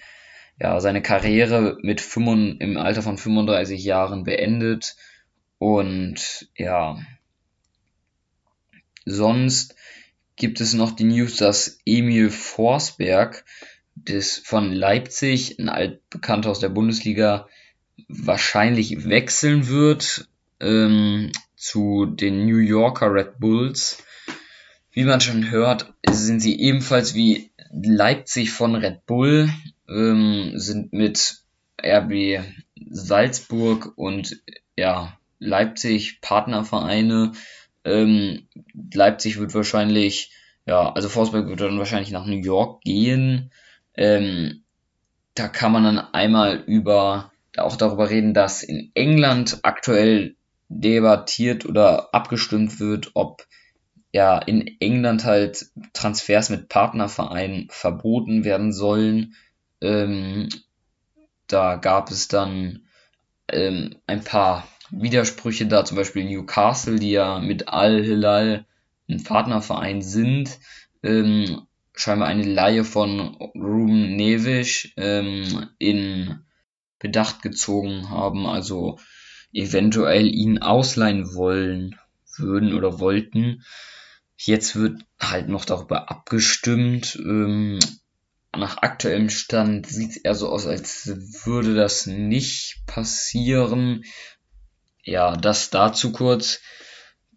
ja, 0.60 0.80
seine 0.80 1.02
Karriere 1.02 1.78
mit 1.82 2.00
5, 2.00 2.60
im 2.60 2.76
Alter 2.78 3.02
von 3.02 3.18
35 3.18 3.84
Jahren 3.84 4.24
beendet. 4.24 4.96
Und 5.58 6.48
ja, 6.56 6.98
Sonst 9.06 9.76
gibt 10.34 10.60
es 10.60 10.74
noch 10.74 10.90
die 10.90 11.04
News, 11.04 11.36
dass 11.36 11.78
Emil 11.86 12.28
Forsberg 12.28 13.44
des, 13.94 14.38
von 14.38 14.72
Leipzig, 14.72 15.58
ein 15.58 15.68
altbekannter 15.68 16.50
aus 16.50 16.60
der 16.60 16.68
Bundesliga, 16.68 17.48
wahrscheinlich 18.08 19.08
wechseln 19.08 19.68
wird 19.68 20.28
ähm, 20.60 21.32
zu 21.56 22.06
den 22.06 22.44
New 22.44 22.58
Yorker 22.58 23.12
Red 23.12 23.38
Bulls. 23.38 24.02
Wie 24.90 25.04
man 25.04 25.20
schon 25.20 25.50
hört, 25.50 25.94
sind 26.08 26.40
sie 26.40 26.58
ebenfalls 26.60 27.14
wie 27.14 27.50
Leipzig 27.72 28.50
von 28.50 28.74
Red 28.74 29.06
Bull, 29.06 29.50
ähm, 29.88 30.52
sind 30.54 30.92
mit 30.92 31.42
RB 31.82 32.44
Salzburg 32.90 33.92
und 33.96 34.40
ja, 34.76 35.18
Leipzig 35.38 36.20
Partnervereine 36.20 37.32
ähm, 37.86 38.48
Leipzig 38.92 39.38
wird 39.38 39.54
wahrscheinlich, 39.54 40.32
ja, 40.66 40.92
also 40.92 41.08
Forsberg 41.08 41.48
wird 41.48 41.60
dann 41.60 41.78
wahrscheinlich 41.78 42.10
nach 42.10 42.26
New 42.26 42.40
York 42.40 42.82
gehen. 42.82 43.50
Ähm, 43.94 44.64
da 45.34 45.48
kann 45.48 45.72
man 45.72 45.84
dann 45.84 45.98
einmal 45.98 46.64
über 46.66 47.32
auch 47.56 47.76
darüber 47.76 48.10
reden, 48.10 48.34
dass 48.34 48.62
in 48.62 48.90
England 48.94 49.60
aktuell 49.62 50.36
debattiert 50.68 51.64
oder 51.64 52.12
abgestimmt 52.14 52.80
wird, 52.80 53.12
ob 53.14 53.46
ja 54.12 54.38
in 54.38 54.76
England 54.80 55.24
halt 55.24 55.66
Transfers 55.92 56.50
mit 56.50 56.68
Partnervereinen 56.68 57.68
verboten 57.70 58.44
werden 58.44 58.72
sollen. 58.72 59.34
Ähm, 59.80 60.48
da 61.46 61.76
gab 61.76 62.10
es 62.10 62.28
dann 62.28 62.86
ähm, 63.48 63.96
ein 64.06 64.24
paar 64.24 64.66
Widersprüche 64.90 65.66
da, 65.66 65.84
zum 65.84 65.96
Beispiel 65.96 66.24
Newcastle, 66.24 66.98
die 66.98 67.10
ja 67.10 67.38
mit 67.38 67.68
Al-Hilal 67.68 68.66
ein 69.08 69.22
Partnerverein 69.22 70.02
sind, 70.02 70.58
ähm, 71.02 71.66
scheinbar 71.94 72.28
eine 72.28 72.42
Laie 72.42 72.84
von 72.84 73.36
Ruben 73.54 74.16
Nevish 74.16 74.92
ähm, 74.96 75.70
in 75.78 76.40
Bedacht 76.98 77.42
gezogen 77.42 78.10
haben, 78.10 78.46
also 78.46 78.98
eventuell 79.52 80.26
ihn 80.26 80.58
ausleihen 80.58 81.34
wollen 81.34 81.98
würden 82.36 82.74
oder 82.74 82.98
wollten. 83.00 83.62
Jetzt 84.36 84.76
wird 84.76 85.02
halt 85.18 85.48
noch 85.48 85.64
darüber 85.64 86.10
abgestimmt, 86.10 87.16
ähm, 87.24 87.78
nach 88.56 88.78
aktuellem 88.78 89.28
Stand 89.28 89.86
sieht 89.86 90.10
es 90.10 90.16
eher 90.16 90.34
so 90.34 90.48
aus, 90.48 90.66
als 90.66 91.06
würde 91.44 91.74
das 91.74 92.06
nicht 92.06 92.82
passieren. 92.86 94.04
Ja, 95.06 95.36
das 95.36 95.70
dazu 95.70 96.12
kurz. 96.12 96.60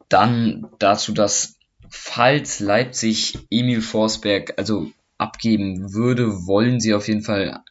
Dann 0.09 0.67
dazu, 0.79 1.13
dass 1.13 1.59
falls 1.89 2.59
Leipzig 2.59 3.37
Emil 3.51 3.81
Forsberg 3.81 4.55
also 4.57 4.91
abgeben 5.19 5.93
würde, 5.93 6.47
wollen 6.47 6.79
sie 6.79 6.95
auf 6.95 7.07
jeden 7.07 7.21
Fall 7.21 7.63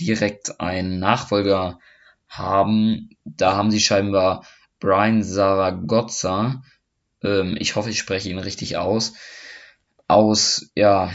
direkt 0.00 0.58
einen 0.60 0.98
Nachfolger 0.98 1.78
haben. 2.28 3.10
Da 3.24 3.56
haben 3.56 3.70
sie 3.70 3.80
scheinbar 3.80 4.46
Brian 4.80 5.22
Zaragoza, 5.22 6.62
ähm, 7.22 7.56
ich 7.58 7.76
hoffe, 7.76 7.90
ich 7.90 7.98
spreche 7.98 8.30
ihn 8.30 8.38
richtig 8.38 8.76
aus, 8.76 9.14
aus, 10.08 10.70
ja, 10.74 11.10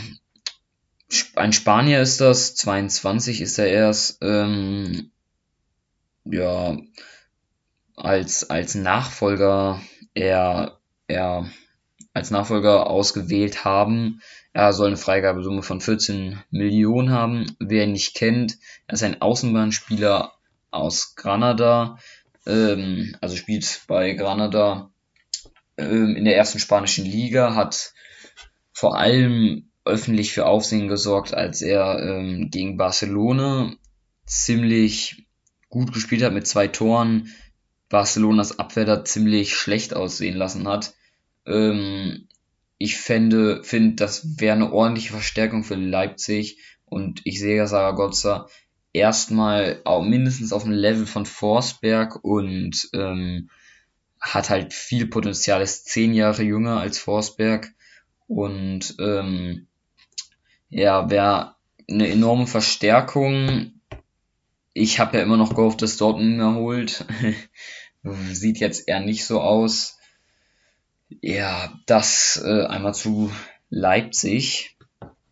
ein 1.36 1.54
Spanier 1.54 2.02
ist 2.02 2.22
das, 2.22 2.56
22 2.56 3.42
ist 3.42 3.58
er 3.60 3.68
erst, 3.68 4.18
ähm, 4.22 5.12
ja, 6.26 6.78
als, 8.02 8.50
als 8.50 8.76
Nachfolger, 8.76 9.82
er, 10.14 10.80
er, 11.08 11.50
als 12.14 12.32
Nachfolger 12.32 12.88
ausgewählt 12.88 13.64
haben. 13.64 14.22
Er 14.54 14.74
soll 14.74 14.88
eine 14.88 14.98
Freigabesumme 14.98 15.64
von 15.64 15.80
14 15.82 16.42
Millionen 16.50 17.12
haben. 17.12 17.56
Wer 17.60 17.86
ihn 17.86 17.94
nicht 17.94 18.16
kennt, 18.16 18.58
er 18.88 18.96
ist 18.96 19.04
ein 19.04 19.22
Außenbahnspieler 19.22 20.34
aus 20.72 21.16
Granada, 21.16 22.00
ähm, 22.46 23.16
also 23.22 23.36
spielt 23.36 23.82
bei 23.88 24.14
Granada 24.14 24.90
ähm, 25.78 26.16
in 26.16 26.26
der 26.26 26.36
ersten 26.38 26.60
spanischen 26.60 27.06
Liga, 27.06 27.56
hat 27.56 27.94
vor 28.74 28.98
allem 28.98 29.70
öffentlich 29.86 30.34
für 30.34 30.46
Aufsehen 30.46 30.88
gesorgt, 30.88 31.34
als 31.34 31.62
er 31.62 32.00
ähm, 32.00 32.50
gegen 32.52 32.78
Barcelona 32.78 33.74
ziemlich 34.26 35.26
gut 35.70 35.94
gespielt 35.94 36.24
hat 36.24 36.34
mit 36.34 36.48
zwei 36.48 36.68
Toren, 36.68 37.30
Barcelonas 37.92 38.58
Abwehr 38.58 38.86
da 38.86 39.06
ziemlich 39.06 39.56
schlecht 39.56 39.96
aussehen 39.96 40.36
lassen 40.36 40.68
hat. 40.68 40.94
Ähm, 41.46 42.28
ich 42.78 42.98
fände, 42.98 43.64
finde, 43.64 43.96
das 43.96 44.40
wäre 44.40 44.56
eine 44.56 44.74
ordentliche 44.74 45.12
Verstärkung 45.12 45.64
für 45.64 45.76
Leipzig 45.76 46.58
und 46.86 47.22
ich 47.26 47.40
sehe 47.40 47.68
Saragossa 47.68 48.48
erstmal 48.94 49.82
auch 49.86 50.04
mindestens 50.04 50.52
auf 50.52 50.64
dem 50.64 50.72
Level 50.72 51.06
von 51.06 51.26
Forsberg 51.26 52.24
und 52.24 52.90
ähm, 52.94 53.50
hat 54.20 54.50
halt 54.50 54.74
viel 54.74 55.08
Potenzial, 55.08 55.62
ist 55.62 55.88
zehn 55.88 56.14
Jahre 56.14 56.44
jünger 56.44 56.80
als 56.80 57.00
Forsberg 57.00 57.72
und 58.28 58.96
ähm, 59.00 59.68
ja, 60.70 61.10
wäre 61.10 61.56
eine 61.90 62.08
enorme 62.08 62.48
Verstärkung. 62.48 63.74
Ich 64.74 65.00
habe 65.00 65.18
ja 65.18 65.24
immer 65.24 65.38
noch 65.38 65.54
gehofft, 65.54 65.82
dass 65.82 65.98
Dortmund 65.98 66.40
erholt. 66.40 67.06
Sieht 68.04 68.60
jetzt 68.60 68.88
eher 68.88 69.00
nicht 69.00 69.26
so 69.26 69.42
aus. 69.42 69.98
Ja, 71.22 71.74
das 71.86 72.42
äh, 72.44 72.66
einmal 72.66 72.94
zu 72.94 73.32
Leipzig. 73.70 74.78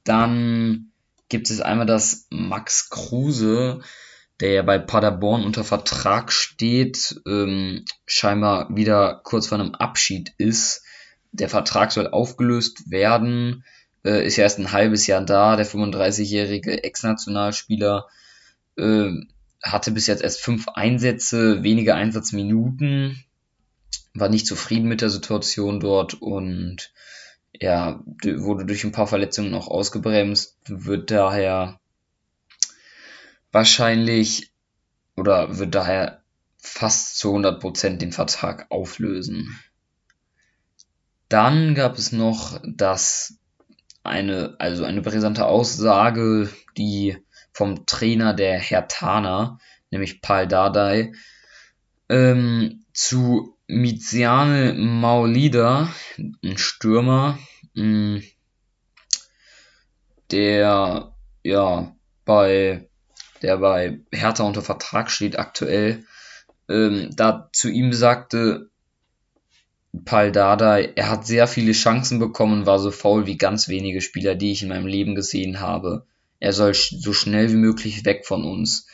Dann 0.04 0.92
gibt 1.30 1.50
es 1.50 1.62
einmal 1.62 1.86
das 1.86 2.28
Max 2.30 2.90
Kruse, 2.90 3.82
der 4.40 4.52
ja 4.52 4.62
bei 4.62 4.78
Paderborn 4.78 5.44
unter 5.44 5.64
Vertrag 5.64 6.32
steht, 6.32 7.22
ähm, 7.28 7.86
scheinbar 8.06 8.76
wieder 8.76 9.22
kurz 9.24 9.48
vor 9.48 9.60
einem 9.60 9.76
Abschied 9.76 10.34
ist. 10.38 10.84
Der 11.32 11.50
Vertrag 11.50 11.92
soll 11.92 12.08
aufgelöst 12.08 12.90
werden 12.90 13.64
äh, 14.04 14.26
ist 14.26 14.38
ja 14.38 14.44
erst 14.44 14.60
ein 14.60 14.72
halbes 14.72 15.08
Jahr 15.08 15.22
da. 15.22 15.56
Der 15.56 15.66
35-jährige 15.66 16.84
Ex-Nationalspieler 16.84 18.08
äh, 18.78 19.12
hatte 19.62 19.92
bis 19.92 20.08
jetzt 20.08 20.24
erst 20.24 20.42
fünf 20.42 20.68
Einsätze, 20.70 21.64
wenige 21.64 21.96
Einsatzminuten, 21.96 23.24
war 24.14 24.30
nicht 24.30 24.48
zufrieden 24.48 24.88
mit 24.88 25.02
der 25.02 25.10
Situation 25.10 25.80
dort 25.80 26.16
und 26.16 26.92
ja, 27.54 28.04
wurde 28.24 28.66
durch 28.66 28.84
ein 28.84 28.92
paar 28.92 29.08
Verletzungen 29.08 29.52
noch 29.52 29.68
ausgebremst, 29.68 30.58
wird 30.66 31.12
daher 31.12 31.80
wahrscheinlich 33.52 34.52
oder 35.16 35.58
wird 35.58 35.76
daher 35.76 36.24
fast 36.58 37.18
zu 37.18 37.36
100% 37.36 37.98
den 37.98 38.12
Vertrag 38.12 38.68
auflösen. 38.70 39.60
Dann 41.28 41.76
gab 41.76 41.98
es 41.98 42.12
noch 42.12 42.60
das 42.66 43.38
eine, 44.04 44.56
also 44.60 44.84
eine 44.84 45.02
brisante 45.02 45.46
Aussage, 45.46 46.50
die 46.78 47.18
vom 47.60 47.86
Trainer 47.86 48.34
der 48.34 48.58
Hertaner, 48.58 49.60
nämlich 49.92 50.22
Paul 50.22 50.48
Dardai, 50.48 51.12
ähm, 52.08 52.86
zu 52.94 53.58
Miziane 53.68 54.74
Maulida, 54.74 55.94
ein 56.18 56.58
Stürmer, 56.58 57.38
mh, 57.74 57.84
mm, 57.84 58.24
der 60.32 61.14
ja 61.44 61.96
bei 62.24 62.88
der 63.42 63.58
bei 63.58 64.00
Hertha 64.14 64.44
unter 64.44 64.62
Vertrag 64.62 65.12
steht 65.12 65.38
aktuell, 65.38 66.06
ähm, 66.70 67.10
da 67.14 67.50
zu 67.52 67.70
ihm 67.70 67.92
sagte, 67.92 68.70
Pal 70.06 70.32
Dardai, 70.32 70.94
er 70.96 71.10
hat 71.10 71.28
sehr 71.28 71.46
viele 71.46 71.74
Chancen 71.74 72.20
bekommen 72.20 72.66
war 72.66 72.80
so 72.80 72.92
faul 72.92 73.26
wie 73.26 73.38
ganz 73.38 73.68
wenige 73.68 74.00
Spieler, 74.00 74.36
die 74.36 74.54
ich 74.54 74.64
in 74.64 74.70
meinem 74.70 74.88
Leben 74.88 75.14
gesehen 75.14 75.60
habe. 75.60 76.06
Er 76.40 76.54
soll 76.54 76.74
so 76.74 77.14
schnell 77.14 77.52
wie 77.52 77.58
möglich 77.58 78.06
weg 78.06 78.26
von 78.26 78.44
uns. 78.44 78.88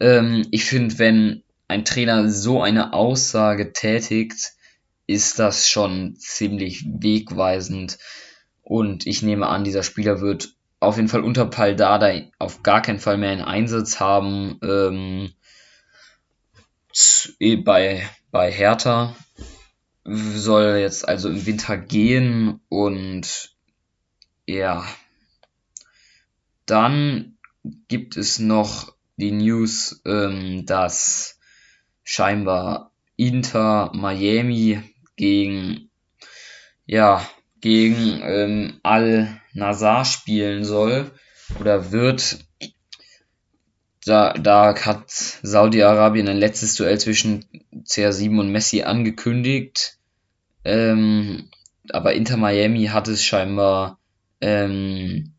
Ähm, 0.00 0.46
ich 0.50 0.64
finde, 0.64 0.98
wenn 0.98 1.42
ein 1.68 1.84
Trainer 1.84 2.28
so 2.30 2.62
eine 2.62 2.92
Aussage 2.92 3.72
tätigt, 3.72 4.52
ist 5.06 5.38
das 5.38 5.68
schon 5.68 6.16
ziemlich 6.16 6.84
wegweisend. 6.86 7.98
Und 8.62 9.06
ich 9.06 9.22
nehme 9.22 9.46
an, 9.48 9.64
dieser 9.64 9.82
Spieler 9.82 10.20
wird 10.20 10.54
auf 10.80 10.96
jeden 10.96 11.08
Fall 11.08 11.22
unter 11.22 11.46
Pal 11.46 11.76
Dardai 11.76 12.32
auf 12.38 12.62
gar 12.62 12.80
keinen 12.80 13.00
Fall 13.00 13.18
mehr 13.18 13.30
einen 13.30 13.42
Einsatz 13.42 14.00
haben 14.00 14.58
ähm, 14.62 15.32
bei, 17.64 18.08
bei 18.30 18.50
Hertha 18.50 19.14
soll 20.04 20.78
jetzt 20.78 21.06
also 21.06 21.28
im 21.28 21.46
Winter 21.46 21.76
gehen 21.76 22.60
und 22.68 23.54
ja, 24.46 24.84
dann 26.70 27.36
gibt 27.88 28.16
es 28.16 28.38
noch 28.38 28.94
die 29.16 29.32
News, 29.32 30.00
ähm, 30.06 30.64
dass 30.66 31.38
scheinbar 32.02 32.92
Inter 33.16 33.90
Miami 33.94 34.82
gegen 35.16 35.90
ja 36.86 37.28
gegen 37.60 38.20
ähm, 38.22 38.80
Al 38.82 39.40
Nazar 39.52 40.04
spielen 40.04 40.64
soll 40.64 41.10
oder 41.58 41.92
wird. 41.92 42.38
Da, 44.06 44.32
da 44.32 44.74
hat 44.74 45.10
Saudi-Arabien 45.10 46.28
ein 46.28 46.38
letztes 46.38 46.74
Duell 46.76 46.98
zwischen 46.98 47.44
CR7 47.84 48.40
und 48.40 48.50
Messi 48.50 48.82
angekündigt. 48.82 49.98
Ähm, 50.64 51.50
aber 51.90 52.14
Inter 52.14 52.38
Miami 52.38 52.86
hat 52.86 53.08
es 53.08 53.22
scheinbar 53.22 53.98
ähm, 54.40 55.34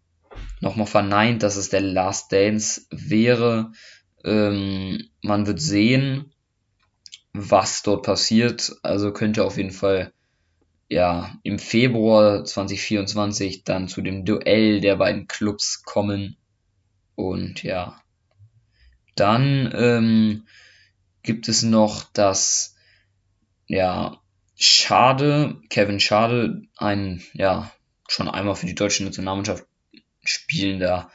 nochmal 0.61 0.87
verneint, 0.87 1.43
dass 1.43 1.57
es 1.57 1.69
der 1.69 1.81
Last 1.81 2.31
Dance 2.31 2.85
wäre. 2.89 3.71
Ähm, 4.23 5.09
man 5.21 5.47
wird 5.47 5.59
sehen, 5.59 6.31
was 7.33 7.83
dort 7.83 8.03
passiert. 8.03 8.73
Also 8.83 9.11
könnte 9.11 9.43
auf 9.43 9.57
jeden 9.57 9.71
Fall 9.71 10.13
ja 10.87 11.35
im 11.43 11.59
Februar 11.59 12.45
2024 12.45 13.63
dann 13.63 13.87
zu 13.87 14.01
dem 14.01 14.23
Duell 14.23 14.81
der 14.81 14.95
beiden 14.95 15.27
Clubs 15.27 15.83
kommen. 15.83 16.37
Und 17.15 17.63
ja, 17.63 18.01
dann 19.15 19.71
ähm, 19.75 20.47
gibt 21.23 21.47
es 21.49 21.63
noch 21.63 22.05
das 22.13 22.75
ja 23.67 24.17
Schade, 24.55 25.59
Kevin 25.69 25.99
Schade, 25.99 26.61
ein 26.77 27.23
ja 27.33 27.71
schon 28.07 28.27
einmal 28.27 28.55
für 28.55 28.67
die 28.67 28.75
deutsche 28.75 29.03
Nationalmannschaft 29.03 29.65
spielender 30.23 31.09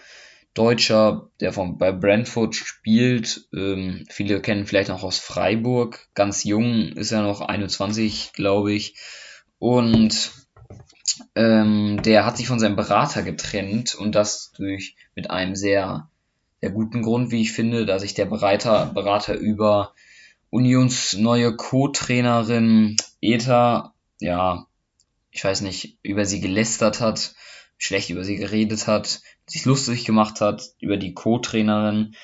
Deutscher, 0.54 1.30
der 1.40 1.52
von, 1.52 1.76
bei 1.76 1.92
Brentford 1.92 2.54
spielt. 2.54 3.46
Ähm, 3.54 4.06
viele 4.08 4.40
kennen 4.40 4.66
vielleicht 4.66 4.88
noch 4.88 5.02
aus 5.02 5.18
Freiburg. 5.18 6.08
Ganz 6.14 6.44
jung 6.44 6.92
ist 6.92 7.12
er 7.12 7.22
noch 7.22 7.42
21, 7.42 8.32
glaube 8.32 8.72
ich. 8.72 8.96
Und 9.58 10.32
ähm, 11.34 12.00
der 12.02 12.24
hat 12.24 12.36
sich 12.36 12.46
von 12.46 12.58
seinem 12.58 12.76
Berater 12.76 13.22
getrennt 13.22 13.94
und 13.94 14.14
das 14.14 14.52
durch 14.52 14.96
mit 15.14 15.30
einem 15.30 15.54
sehr, 15.54 16.10
sehr 16.60 16.70
guten 16.70 17.02
Grund, 17.02 17.30
wie 17.30 17.42
ich 17.42 17.52
finde, 17.52 17.86
da 17.86 17.98
sich 17.98 18.14
der 18.14 18.26
Berater, 18.26 18.86
Berater 18.86 19.34
über 19.34 19.94
Unions 20.50 21.14
neue 21.14 21.54
Co-Trainerin 21.54 22.96
Eta, 23.20 23.94
ja, 24.20 24.66
ich 25.30 25.44
weiß 25.44 25.60
nicht, 25.60 25.98
über 26.02 26.24
sie 26.24 26.40
gelästert 26.40 27.00
hat. 27.00 27.34
Schlecht 27.78 28.10
über 28.10 28.24
sie 28.24 28.36
geredet 28.36 28.86
hat, 28.86 29.20
sich 29.46 29.64
lustig 29.64 30.04
gemacht 30.04 30.40
hat 30.40 30.70
über 30.80 30.96
die 30.96 31.14
Co-Trainerin. 31.14 32.14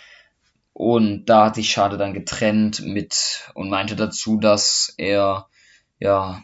Und 0.72 1.26
da 1.26 1.46
hat 1.46 1.56
sich 1.56 1.70
Schade 1.70 1.98
dann 1.98 2.14
getrennt 2.14 2.80
mit 2.80 3.50
und 3.54 3.68
meinte 3.68 3.94
dazu, 3.94 4.38
dass 4.38 4.94
er 4.96 5.48
ja 5.98 6.42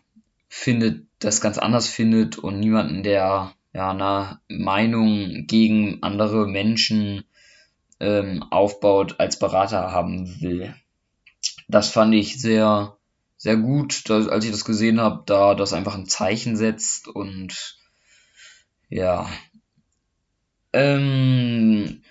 findet, 0.48 1.06
das 1.18 1.40
ganz 1.40 1.58
anders 1.58 1.88
findet 1.88 2.38
und 2.38 2.60
niemanden, 2.60 3.02
der 3.02 3.52
ja 3.72 3.90
eine 3.90 4.40
Meinung 4.48 5.46
gegen 5.46 6.02
andere 6.02 6.46
Menschen 6.46 7.24
ähm, 8.00 8.44
aufbaut, 8.50 9.16
als 9.18 9.38
Berater 9.38 9.90
haben 9.92 10.40
will. 10.40 10.74
Das 11.68 11.90
fand 11.90 12.14
ich 12.14 12.40
sehr, 12.40 12.96
sehr 13.36 13.56
gut, 13.56 14.08
dass, 14.08 14.28
als 14.28 14.44
ich 14.44 14.50
das 14.50 14.64
gesehen 14.64 15.00
habe, 15.00 15.22
da 15.26 15.54
das 15.54 15.72
einfach 15.72 15.94
ein 15.94 16.06
Zeichen 16.06 16.56
setzt 16.56 17.08
und 17.08 17.78
ja. 18.88 19.28
Ähm, 20.72 22.02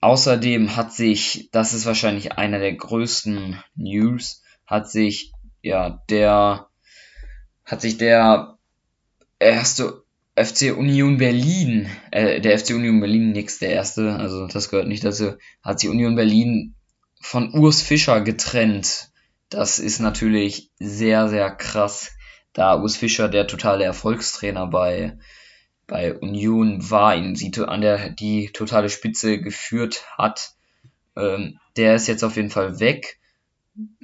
außerdem 0.00 0.76
hat 0.76 0.92
sich, 0.92 1.48
das 1.52 1.74
ist 1.74 1.86
wahrscheinlich 1.86 2.32
einer 2.32 2.58
der 2.58 2.74
größten 2.74 3.62
News, 3.74 4.42
hat 4.66 4.90
sich 4.90 5.32
ja 5.62 6.02
der 6.08 6.68
hat 7.64 7.80
sich 7.82 7.98
der 7.98 8.58
erste 9.38 10.02
FC 10.36 10.76
Union 10.76 11.18
Berlin, 11.18 11.88
äh, 12.10 12.40
der 12.40 12.58
FC 12.58 12.70
Union 12.70 13.00
Berlin 13.00 13.32
nix, 13.32 13.58
der 13.58 13.70
erste, 13.70 14.16
also 14.16 14.46
das 14.46 14.70
gehört 14.70 14.88
nicht 14.88 15.04
dazu, 15.04 15.34
hat 15.62 15.80
sich 15.80 15.90
Union 15.90 16.16
Berlin 16.16 16.74
von 17.20 17.52
Urs 17.52 17.82
Fischer 17.82 18.20
getrennt. 18.22 19.10
Das 19.50 19.78
ist 19.78 20.00
natürlich 20.00 20.70
sehr, 20.78 21.28
sehr 21.28 21.50
krass, 21.50 22.12
da 22.52 22.80
Urs 22.80 22.96
Fischer 22.96 23.28
der 23.28 23.46
totale 23.46 23.84
Erfolgstrainer 23.84 24.66
bei, 24.66 25.18
bei 25.90 26.14
Union 26.14 26.88
war, 26.88 27.16
ihn 27.16 27.34
sie 27.34 27.52
an 27.58 27.80
der 27.80 28.10
die 28.10 28.50
totale 28.52 28.88
Spitze 28.88 29.40
geführt 29.40 30.04
hat. 30.16 30.54
Ähm, 31.16 31.58
der 31.76 31.96
ist 31.96 32.06
jetzt 32.06 32.22
auf 32.22 32.36
jeden 32.36 32.50
Fall 32.50 32.78
weg, 32.78 33.18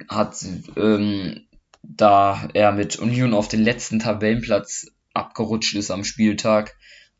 hat 0.09 0.45
ähm, 0.75 1.47
da 1.81 2.49
er 2.53 2.73
mit 2.73 2.97
Union 2.97 3.33
auf 3.33 3.47
den 3.47 3.63
letzten 3.63 3.99
Tabellenplatz 3.99 4.87
abgerutscht 5.13 5.75
ist 5.75 5.89
am 5.89 6.03
Spieltag. 6.03 6.75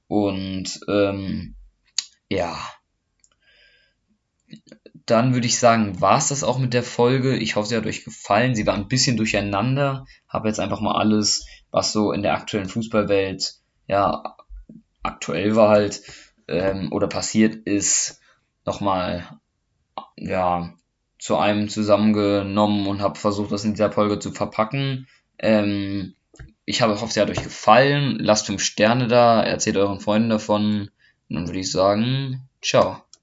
Und 0.10 0.82
ähm, 0.90 1.56
ja, 2.30 2.58
dann 5.06 5.34
würde 5.34 5.48
ich 5.48 5.60
sagen, 5.60 6.02
war 6.02 6.18
es 6.18 6.28
das 6.28 6.44
auch 6.44 6.60
mit 6.60 6.74
der 6.74 6.84
Folge. 6.84 7.38
Ich 7.38 7.56
hoffe, 7.56 7.70
sie 7.70 7.78
hat 7.78 7.86
euch 7.86 8.04
gefallen. 8.04 8.54
Sie 8.54 8.68
war 8.68 8.74
ein 8.74 8.90
bisschen 8.90 9.16
durcheinander. 9.16 10.06
Habe 10.28 10.50
jetzt 10.50 10.60
einfach 10.60 10.82
mal 10.82 11.00
alles, 11.00 11.46
was 11.72 11.94
so 11.94 12.12
in 12.12 12.22
der 12.22 12.34
aktuellen 12.34 12.68
Fußballwelt 12.68 13.56
ja 13.88 14.37
aktuell 15.08 15.56
war 15.56 15.70
halt 15.70 16.02
ähm, 16.48 16.92
oder 16.92 17.08
passiert 17.08 17.56
ist, 17.56 18.22
nochmal 18.66 19.28
ja 20.18 20.74
zu 21.20 21.38
einem 21.38 21.70
zusammengenommen 21.70 22.88
und 22.88 23.02
habe 23.02 23.18
versucht, 23.18 23.52
das 23.52 23.66
in 23.66 23.74
dieser 23.74 23.92
Folge 23.92 24.20
zu 24.20 24.32
verpacken. 24.32 25.08
Ähm, 25.40 26.14
ich 26.66 26.82
habe, 26.82 27.00
hoffe, 27.00 27.12
sie 27.12 27.22
hat 27.22 27.30
euch 27.30 27.42
gefallen. 27.42 28.18
Lasst 28.20 28.46
fünf 28.46 28.62
Sterne 28.62 29.08
da, 29.08 29.42
erzählt 29.42 29.78
euren 29.78 30.00
Freunden 30.00 30.30
davon. 30.30 30.92
Und 31.30 31.36
dann 31.36 31.48
würde 31.48 31.60
ich 31.60 31.72
sagen, 31.72 32.48
ciao. 32.62 33.07